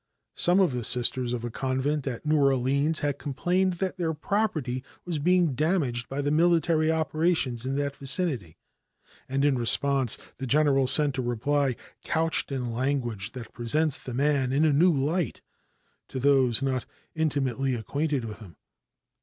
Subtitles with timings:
[0.33, 4.83] Some of the Sisters of a convent at New Orleans had complained that their property
[5.05, 8.57] was being damaged by the military operations in that vicinity,
[9.29, 14.51] and in response the General sent a reply couched in language that presents the man
[14.51, 15.41] in a new light
[16.07, 18.55] to those not intimately acquainted with him.